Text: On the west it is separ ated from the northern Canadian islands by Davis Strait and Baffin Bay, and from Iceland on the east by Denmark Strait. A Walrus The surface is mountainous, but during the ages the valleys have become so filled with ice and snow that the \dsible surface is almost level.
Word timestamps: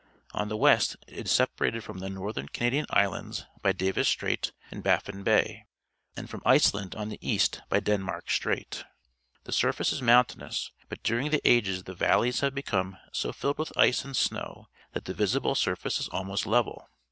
On 0.33 0.47
the 0.47 0.57
west 0.57 0.95
it 1.05 1.27
is 1.27 1.31
separ 1.31 1.65
ated 1.65 1.83
from 1.83 1.99
the 1.99 2.09
northern 2.09 2.47
Canadian 2.49 2.87
islands 2.89 3.45
by 3.61 3.71
Davis 3.71 4.07
Strait 4.07 4.51
and 4.71 4.81
Baffin 4.81 5.21
Bay, 5.21 5.65
and 6.17 6.27
from 6.27 6.41
Iceland 6.43 6.95
on 6.95 7.09
the 7.09 7.19
east 7.21 7.61
by 7.69 7.79
Denmark 7.81 8.27
Strait. 8.31 8.77
A 8.77 8.77
Walrus 8.81 8.85
The 9.43 9.51
surface 9.51 9.93
is 9.93 10.01
mountainous, 10.01 10.71
but 10.89 11.03
during 11.03 11.29
the 11.29 11.47
ages 11.47 11.83
the 11.83 11.93
valleys 11.93 12.39
have 12.39 12.55
become 12.55 12.97
so 13.11 13.31
filled 13.31 13.59
with 13.59 13.77
ice 13.77 14.03
and 14.03 14.15
snow 14.17 14.69
that 14.93 15.05
the 15.05 15.13
\dsible 15.13 15.55
surface 15.55 15.99
is 15.99 16.07
almost 16.07 16.47
level. 16.47 16.89